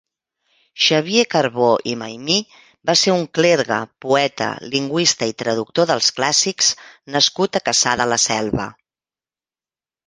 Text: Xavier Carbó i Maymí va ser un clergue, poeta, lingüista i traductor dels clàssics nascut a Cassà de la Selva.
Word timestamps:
Xavier 0.83 1.25
Carbó 1.33 1.67
i 1.91 1.93
Maymí 2.03 2.37
va 2.91 2.95
ser 3.03 3.13
un 3.17 3.27
clergue, 3.39 3.77
poeta, 4.07 4.49
lingüista 4.77 5.31
i 5.33 5.37
traductor 5.45 5.91
dels 5.93 6.09
clàssics 6.19 6.75
nascut 7.19 7.63
a 7.63 7.67
Cassà 7.71 7.97
de 8.05 8.11
la 8.15 8.23
Selva. 8.29 8.69